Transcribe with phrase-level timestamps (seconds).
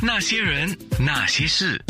[0.00, 1.80] 那些人，那些事，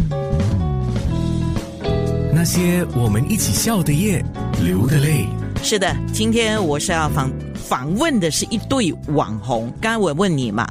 [2.32, 4.24] 那些我们一起笑的夜，
[4.64, 5.26] 流的泪。
[5.62, 9.70] 是的，今天我是要访访问的是一对网红。
[9.78, 10.66] 刚才我问你嘛，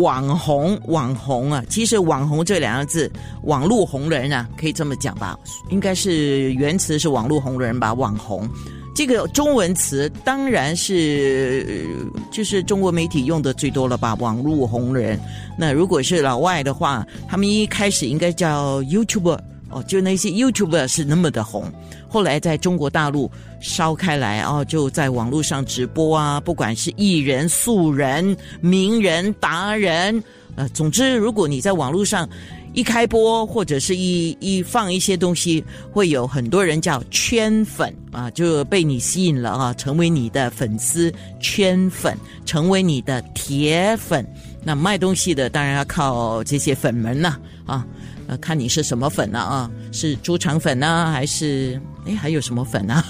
[0.00, 3.10] 网红网红啊，其实网红这两个字，
[3.44, 5.38] 网络红人啊，可以这么讲吧？
[5.70, 7.94] 应该是原词是网络红人吧？
[7.94, 8.48] 网红
[8.94, 11.86] 这个中文词当然是
[12.30, 14.14] 就是中国媒体用的最多了吧？
[14.16, 15.18] 网络红人。
[15.58, 19.38] 那如果是老外的话，他们一开始应该叫 YouTuber
[19.70, 21.72] 哦，就那些 YouTuber 是那么的红。
[22.06, 30.22] 后来在中国大陆烧开来哦，就在网络上直播啊，不管是艺人、素人、名人、达人，
[30.56, 32.28] 呃，总之，如果你在网络上
[32.74, 44.26] 一开播或者是一一放一些东西，会有很多人叫圈粉啊，就被你吸引了啊，成为你的粉丝圈粉，成为你的铁粉。
[44.64, 47.36] 那卖东西的当然要靠这些粉们呐
[47.66, 47.86] 啊。
[48.28, 49.70] 呃，看你是什么粉了啊？
[49.90, 53.02] 是猪肠粉呢，还是哎还有什么粉呢？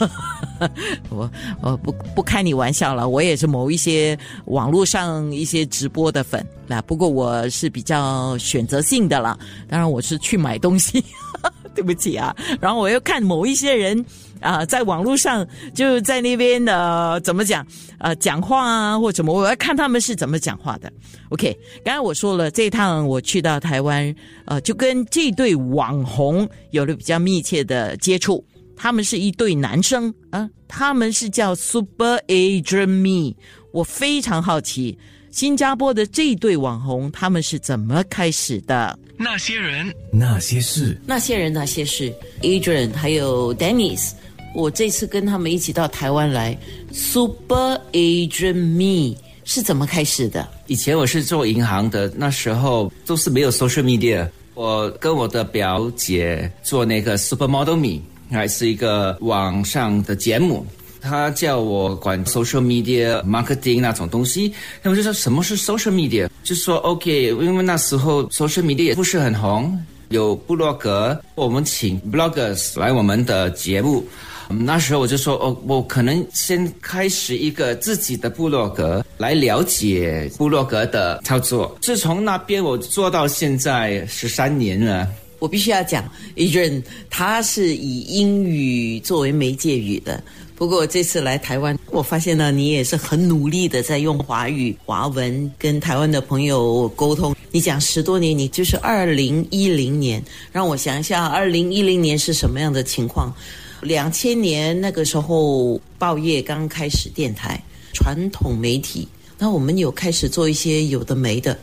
[1.09, 1.31] 我
[1.63, 11.05] 我不不开你玩笑了，我也是某一些网络上一些直播的粉那不过我是比较选择性的了，当然我是去买东西，
[11.75, 12.35] 对不起啊。
[12.61, 14.05] 然后我又看某一些人。
[14.43, 17.65] 啊，在网络上就在那边的怎么讲
[17.97, 18.13] 啊？
[18.17, 19.33] 讲话啊，或怎么？
[19.33, 20.93] 我要看他们是怎么讲话的。
[21.29, 24.13] OK，刚才我说了，这趟我去到台湾，
[24.47, 28.45] 呃，就跟这对网红有了比较密切的接触。
[28.83, 33.33] 他们是一对男生啊，他们是叫 Super Adrian Me。
[33.71, 34.99] 我非常好奇，
[35.31, 38.99] 新加坡的这对网红他们是怎么开始的？
[39.17, 44.15] 那些人，那些事，那些人，那些事，Adrian 还有 Dennis。
[44.53, 46.59] 我这次跟他们一起到台湾来
[46.91, 50.49] ，Super Agent Me 是怎么开始的？
[50.67, 54.29] 以前我是做银行的，那时候都是没有 social media。
[54.55, 58.01] 我跟我的表姐做那个 Super Model Me，
[58.33, 60.67] 还是一个网上的节目。
[61.01, 64.55] 他叫我管 social media marketing 那种东西。
[64.83, 66.29] 那我就说什么是 social media？
[66.45, 69.77] 就说 OK，因为那时候 social media 也不是很红，
[70.11, 74.05] 有部落格，我们请 bloggers 来我们的节目。
[74.49, 81.77] 那时候我就说，哦，我可能先开始一个自己的部落格，来了解部落格的操作。
[81.81, 85.09] 自从那边我做到现在十三年了。
[85.43, 86.81] 我必须要讲，一人
[87.11, 90.23] 他是以英语作为媒介语的。
[90.55, 97.35] 不过这次来台湾，我发现呢，你也是很努力的在用华语、华文跟台湾的朋友沟通。
[97.51, 100.23] 你讲十多年，你就是二零一零年，
[100.53, 103.35] 让我想一下，二零一零年是什么样的情况？
[103.81, 107.61] 两千年那个时候，报业刚开始，电台
[107.93, 111.59] 传统媒体，那我们有开始做一些有的没的，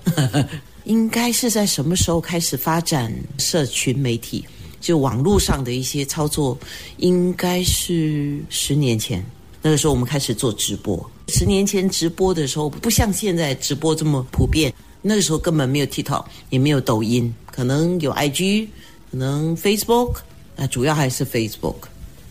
[0.90, 4.44] 应该是在什么时候开始发展社群媒体？
[4.82, 6.58] 就网络上的一些操作，
[6.98, 9.24] 应该是十年前，
[9.62, 11.00] 那个时候我们开始做直播。
[11.28, 14.74] 十年前直播的时候，不像现在直播这么普遍，
[15.04, 18.68] 那个时候根本没有 TikTok，也没有抖音，可能有 IG，
[19.12, 20.16] 可能 Facebook，
[20.56, 21.76] 啊，主要还是 Facebook。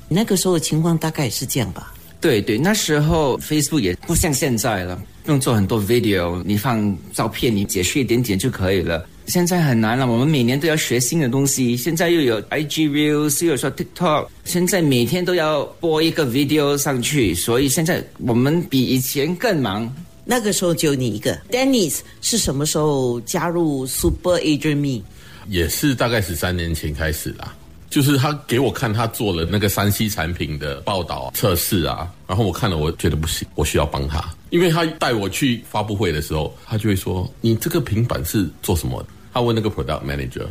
[0.09, 1.95] 那个时候的情况大概是这样吧。
[2.21, 9.06] 对对，那时候 Facebook 也不像现在了，不用做很多 video，你放照片，你解释一点点就可以了。
[9.27, 11.77] 现在很难了，我们每年都要学新的东西。
[11.77, 19.95] 现在又有 IG Reels，又有说 TikTok，现在每天都要播一个 video 上去，所以现在我们比以前更忙。
[20.25, 25.03] 那个时候就你一个，Dennis 是什么时候加入 Super Agent Me？
[25.47, 27.55] 也是大概十三年前开始啦。
[27.91, 40.47] 就是他给我看他做了那个三 C 产品的报道测试啊，然后我看了，我觉得不行，我需要帮他，因为他带我去发布会的时候，他就会说：“你这个平板是做什么？”他问那个 product manager：“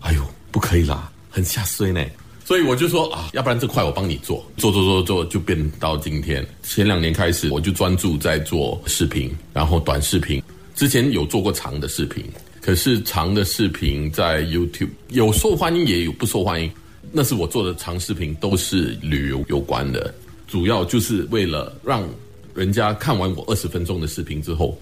[0.00, 2.04] 哎呦，不可以啦，很下衰呢。”
[2.44, 6.46] 所以我就说啊，要不然这块我帮你做，做做做做，就变到今天。
[6.62, 10.42] 前两年开始，我就专注在做视频，然后短视频。
[10.74, 12.24] 之前有做过长的视频，
[12.60, 16.70] 可是长的视频在 YouTube 有受欢迎，也有不受欢迎。
[17.12, 20.12] 那是我做的长视频，都是旅游有关的，
[20.48, 22.08] 主要就是为了让
[22.54, 24.78] 人家看完我二十分钟的视频之后，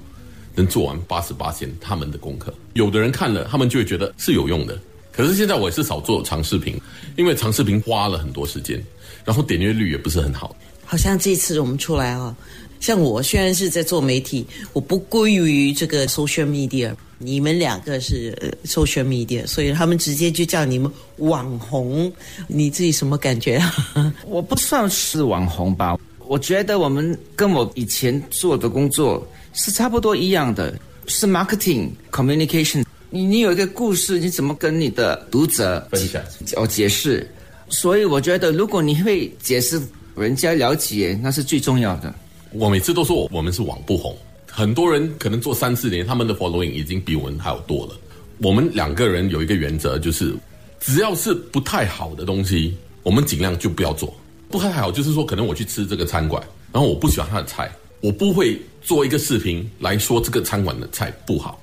[0.55, 2.55] 能做完八十八天他们的功课。
[2.75, 4.79] 有的人看了，他们就会觉得是有用的。
[5.13, 6.81] 可是现在我也是少做长视频，
[7.17, 8.81] 因为长视频花了很多时间，
[9.25, 10.55] 然后点阅率也不是很好。
[10.85, 12.35] 好像这次我们出来啊，
[12.79, 16.95] 像我虽然是在做媒体，我不归于这个 social media。
[17.23, 18.35] 你们两个是
[18.65, 22.11] social media，所以他们直接就叫你们网红。
[22.49, 24.15] 你自己什么感觉啊？
[24.27, 30.75] 我不算是网红吧，我觉得我们跟我以前做的工作是差不多一样的，
[31.07, 32.83] 是 marketing communication。
[33.11, 36.23] 你你有一个故事，你怎么跟你的读者分享
[36.57, 37.29] 哦解释？
[37.69, 39.79] 所以我觉得，如果你会解释，
[40.17, 42.15] 人家了解，那是最重要的。
[42.53, 44.17] 我每次都说我我们是网不红，
[44.61, 47.95] 很多人可能做三四年，他们的 following 已经比我们还要多了。
[48.43, 50.37] 我们两个人有一个原则，就是
[50.79, 54.15] 只要是不太好的东西，我们尽量就不要做。
[54.51, 56.43] 不太好就是说，可能我去吃这个餐馆，
[56.75, 61.59] 然后我不喜欢他的菜，我不会做一个视频来说这个餐馆的菜不好，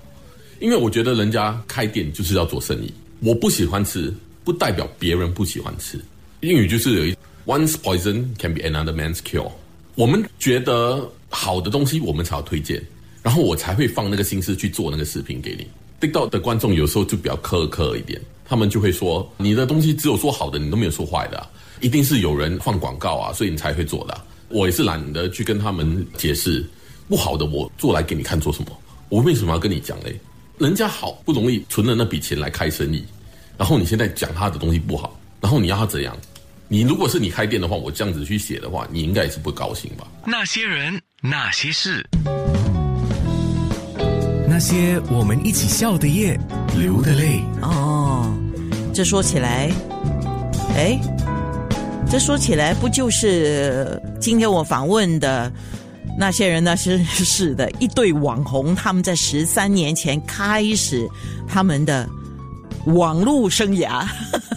[0.60, 2.92] 因为我觉得人家开店就是要做生意。
[3.20, 4.12] 我不喜欢吃，
[4.44, 6.00] 不代表别人不喜欢吃。
[6.40, 7.16] 英语就是有一
[7.46, 9.52] “Once poison can be another man's cure。
[9.94, 12.82] 我们觉得好的东西，我们才要推荐，
[13.22, 15.68] 然后我才会放那个心思去做那个视频给你。
[16.00, 21.48] TikTok 的观众有时候就比较苛刻一点，他们就会说你的东西只有说好的，你都没有说坏的、
[21.82, 26.66] 一定是有人放广告啊，所以你才会做的、我也是懒得去跟他们解释
[27.08, 28.78] 不好的，我做来给你看做什么？
[29.10, 30.16] 我为什么要跟你讲嘞？
[30.60, 33.04] 人家好不容易存了那笔钱来开生意，
[33.58, 36.18] 然后你现在讲他的东西不好，然后你要他怎样？
[36.68, 40.06] 你如果是你开店的话，我这样子去写的话，你应该也是不高兴吧？
[40.26, 42.08] 那些人，那些事，
[44.48, 46.40] 那些我们一起笑的夜，
[46.78, 47.42] 流的泪。
[47.64, 48.32] 哦，
[48.94, 49.72] 这说起来，
[50.76, 51.00] 哎，
[52.08, 55.52] 这说起来不就是今天我访问的
[56.20, 61.10] 那些人那些事的一对网红，他们在十三年前开始
[61.48, 62.08] 他们的
[62.86, 64.08] 网络生涯，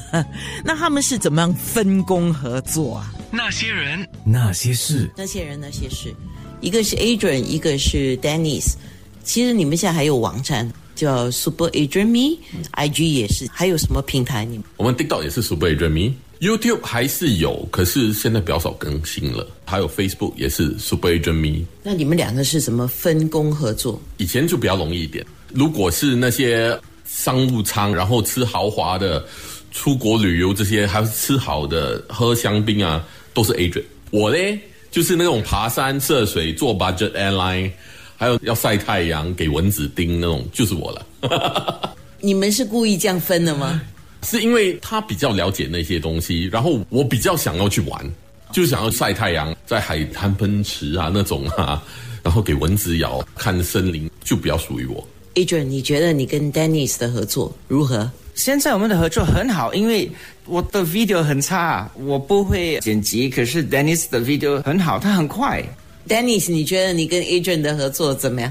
[0.62, 3.10] 那他们是怎么样分工合作啊？
[3.30, 6.14] 那些人，那些事，那些人那些事，
[6.60, 8.74] 一个是 Adrian，一个是 Dennis。
[9.22, 14.44] 其实你们现在还有网站叫 Super Adrian Me，IG 也是，还有什么平台？
[14.44, 19.46] 你们我们 TikTok 也是 Super Adrian Me，YouTube 还是有，可是现在比较少更新了。
[19.64, 24.00] 还有 Facebook 也是 Super Adrian Me 那你们两个是怎么分工合作？
[24.16, 25.24] 以前就比较容易一点。
[25.54, 29.24] 如果是那些商务舱，然后吃豪华的，
[29.70, 33.84] 出国旅游这些，还是吃好的，喝香槟啊，都是 Adrian。
[34.10, 34.58] 我嘞，
[34.90, 37.70] 就是那种爬山涉水，坐 budget airline，
[38.16, 41.94] 还有要晒太阳给蚊子叮那种，就是我了。
[42.20, 43.81] 你们是故意这样分的吗？
[44.22, 48.04] 是因为他比较了解那些东西，然后我比较想要去玩，
[48.52, 51.82] 就想要晒太阳，在海滩奔驰啊那种啊，
[52.22, 55.06] 然后给蚊子咬，看森林，就比较属于我。
[55.36, 58.10] Adrian，你觉得你跟 Dennis 的合作如何？
[58.40, 60.10] 现在我们的合作很好，因为
[60.46, 65.62] 我的 video 很差，我不会剪辑，可是 Dennis 的 video 很好，他很快。
[66.08, 68.50] Dennis，你觉得你跟 Adrian 的合作怎么样？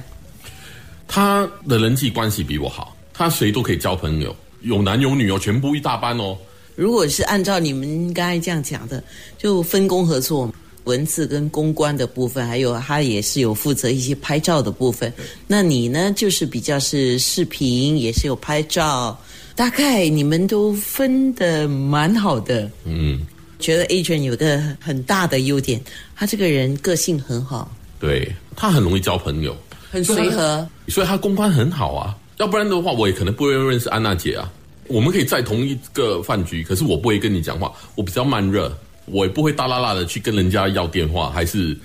[1.08, 6.38] 他的人际关系比我好，他谁都可以交朋友，有男有女哦，全部一大班哦。
[6.76, 9.04] 如果是按照你们刚才这样讲的，
[9.40, 10.54] 就分工合作，
[10.84, 15.12] 文字跟公关的部分，还有他也是有负责一些拍照的部分。
[15.48, 19.20] 那你呢，就是比较是视频，也是有拍照，
[19.60, 22.72] 大概你们都分的蛮好的。
[22.86, 23.28] 嗯，
[23.60, 25.82] 觉得 Adrian 有个很大的优点，
[26.16, 27.70] 他这个人个性很好，
[28.00, 29.54] 对他很容易交朋友，
[29.92, 30.66] 很随和。
[30.88, 32.18] 所以他公关很好啊。
[32.38, 34.50] 要不然的话，我也可能不会认识安娜姐啊。
[34.88, 38.74] 我们可以在同一个饭局，可是我不会跟你讲话，我比较慢热，
[39.08, 41.78] 我也不会大啦啦的去跟人家要电话，还是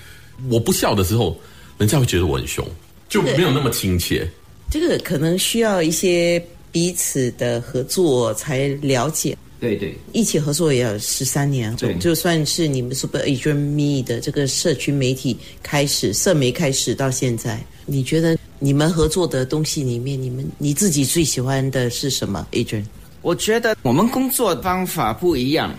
[0.48, 1.36] 我不笑的时候，
[1.78, 2.64] 人家会觉得我很凶，
[3.08, 4.30] 就没有那么亲切。
[4.70, 6.40] 这个可能需要一些
[6.74, 9.38] 彼此的合作才了解。
[9.60, 22.84] 对对，一起合作也有十三年，对就算是你们 Super Adrian Me 的这个社群媒体开始，社媒开始到现在，你觉得你们合作的东西里面，你们你自己最喜欢的是什么？Adrian，
[23.22, 25.72] 我觉得我们工作方法不一样。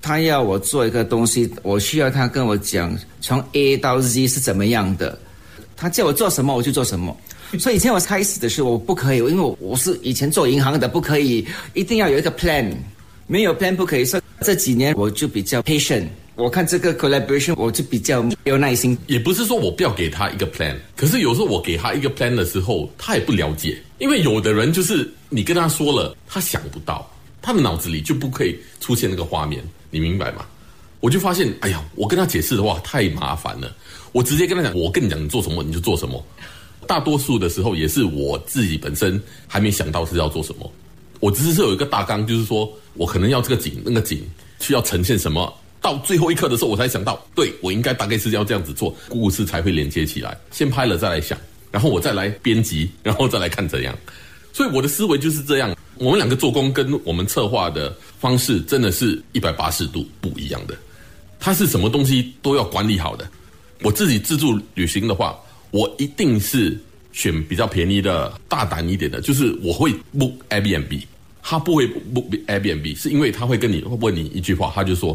[0.00, 5.18] 他要我做一个东西，我需要他跟我讲从 A 到 Z 是怎么样的。
[5.76, 7.14] 他叫我做什么，我就做什么。
[7.58, 12.72] 所以以前我开始的时候，我不可以，因为我我是以前做银行的，不可以，一定要有一个 plan，
[13.26, 14.04] 没有 plan 不可以。
[14.04, 18.96] 所以这几年我就比较 patient，我看这个 collaboration 我就比较有耐心。
[19.06, 27.10] 也不是说我不要给他一个 plan，可是有时候我给他一个 plan 的时候，他也不了解，因为有的人就是你跟他说了，他想不到，
[27.40, 30.46] 他的脑子里就不可以出现那个画面，你明白吗？
[31.00, 33.70] 我就发现，哎呀，我跟他解释的话太麻烦了，
[34.12, 36.24] 我直接跟他讲，我跟你讲，你做什么你就做什么。
[36.86, 40.70] 大多数的时候也是我自己本身还没想到是要做什么，
[41.20, 44.22] 我只是有一个大纲，就是说我可能要这个景那个景
[44.60, 50.38] 需要呈现什么，到最后一刻的时候我才想到，对我应该大概是要这样子做，故事才会连接起来。
[50.50, 51.38] 先拍了再来想，
[51.70, 53.96] 然后我再来编辑，然后再来看怎样。
[54.52, 55.76] 所以我的思维就是这样。
[55.98, 60.76] 我们两个做工跟我们策划的方式真的是一百八十度不一样的。
[61.38, 63.26] 它是什么东西都要管理好的。
[63.82, 65.38] 我自己自助旅行的话，
[65.76, 66.74] 我一定是
[67.12, 71.02] 选比较便宜的、大胆一点的，就是我会 book Airbnb，
[71.42, 75.14] 他不会 book Airbnb，是因为他会跟你问你一句话，他就说，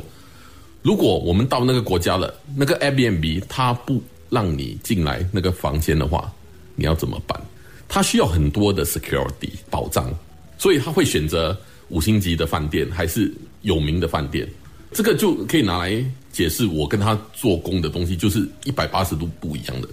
[0.83, 3.99] 如果我们到那个国家了，那个 Airbnb 他不
[4.29, 6.31] 让你进来那个房间的话，
[6.75, 7.41] 你要怎么办？
[7.89, 10.13] 他需要很多的 security 保障，
[10.59, 14.47] 所以他会选择五星级的饭店还是有名的饭店，
[14.93, 19.89] 这个就可以拿来解释我跟他做工的东西就是一百八十度不一样的。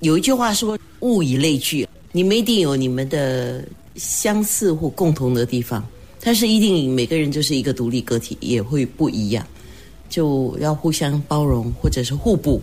[0.00, 3.62] 有一句话说“物以类聚”，你们一定有你们的
[3.96, 5.86] 相似或共同的地方，
[6.20, 9.46] 但是一定每个人就是一个独立个体，也会不一样，
[10.08, 12.62] 就要互相包容或者是互补。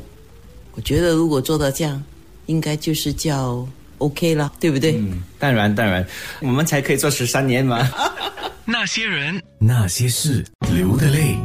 [0.74, 2.04] 我觉得如果做到这样，
[2.48, 3.68] 应该就是叫
[4.00, 4.96] OK 了，对不对？
[4.98, 6.06] 嗯，当然当然，
[6.42, 7.88] 我们才可以做十三年嘛。
[8.66, 11.38] 那些人，那些事，流的泪。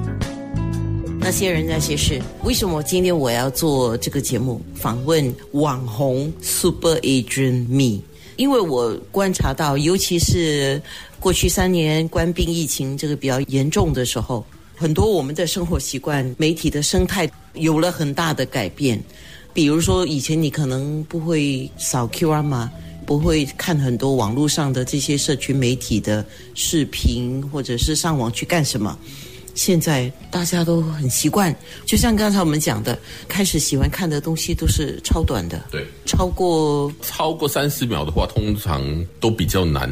[1.24, 8.02] 那些人那些事，为什么今天我要做这个节目访问网红 Super Adrian Me？
[8.34, 10.82] 因为我观察到，尤其是
[11.20, 19.00] 过去三年官兵疫情这个比较严重的时候，很多我们的生活习惯、媒体的生态有了很大的改变。
[19.54, 22.68] 比如说，以前你可能不会扫 QR 码，
[23.06, 28.98] 不会看很多网络上的这些社区媒体的视频，或者是上网去干什么。
[29.54, 31.54] 现在大家都很习惯，
[31.84, 38.82] 就像刚才我们讲的，开始喜欢看的东西都是超短的，对，超过超过三十秒的话，通常
[39.20, 39.90] 都比较难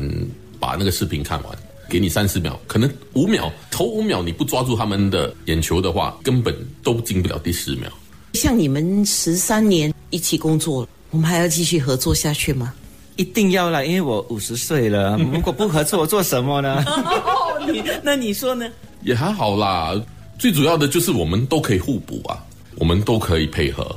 [0.59, 1.59] 把那个视频看完。
[1.89, 7.91] 给你三十秒，可能五秒，头五秒你不抓住他们的眼球的话，根本都进不了第十秒。
[8.35, 12.73] 像你们十三年一起工作，我们还要继续合作下去吗？
[13.17, 16.85] 一定要了，因为我五十岁了，如果不合作，我做什么呢？
[17.67, 18.71] 你那你说呢？
[19.03, 19.95] 也还好啦，
[20.39, 22.39] 最主要的就是我们都可以互补啊，
[22.77, 23.97] 我们都可以配合，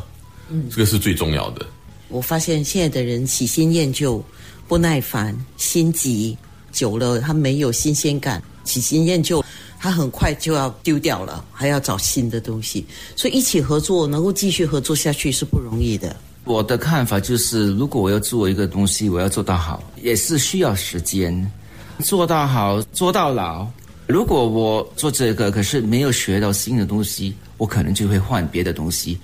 [0.49, 1.65] 嗯，这个是最重要的。
[2.09, 4.23] 我发现现在的人喜新厌旧，
[4.67, 6.37] 不耐烦，心急，
[6.71, 9.43] 久了他没有新鲜感，喜新厌旧，
[9.79, 16.15] 他很快就要丢掉了，还要找新的东西，所以一起合作能够继续合作下去是不容易的。
[16.45, 21.51] 我的看法就是，如果我要做一个东西，我要做到好，也是需要时间，
[21.99, 23.67] 做到好，做到老。
[24.05, 29.17] 如果我做这个，可是没有学到新的东西，我可能就会换别的东西。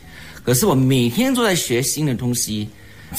[0.43, 2.67] 可是我每天都在学新的东西，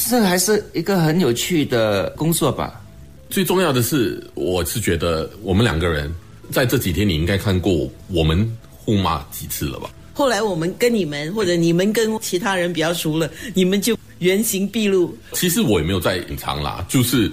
[0.08, 2.80] 这还是一个很有趣的工作吧。
[3.28, 6.12] 最重要的是，我是觉得我们两个人
[6.50, 9.90] 在这几天，你应该看过我们互骂几次了吧？
[10.14, 15.14] 后来我们跟你们，或者你们跟其他人比较熟了，你们就原形毕露。
[15.32, 17.30] 其实我也没有在隐藏啦，就是。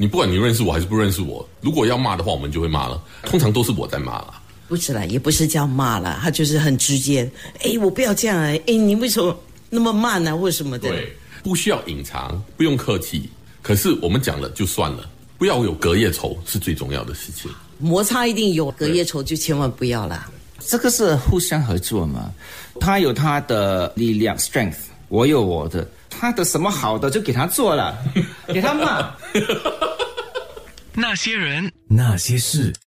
[0.00, 2.98] 你不管你认识我还是不认识我，如果要骂的话，我们就会骂了。
[3.24, 7.30] 通常都是我在骂了，不是啦，也不是叫骂了，他就是很直接。
[7.62, 9.38] 哎，我不要这样哎，哎，你为什么
[9.68, 10.34] 那么慢呢？
[10.34, 10.88] 或什么的？
[10.88, 13.28] 对，不需要隐藏，不用客气。
[13.60, 15.04] 可是我们讲了就算了，
[15.36, 17.50] 不要有隔夜仇是最重要的事情。
[17.76, 20.30] 摩擦一定有，隔夜仇就千万不要啦。
[20.60, 22.32] 这个是互相合作嘛，
[22.80, 24.76] 他有他的力量 strength，
[25.08, 27.98] 我有我的，他的什么好的就给他做了，
[28.46, 29.14] 给他骂。
[30.94, 32.72] 那些人，那些事。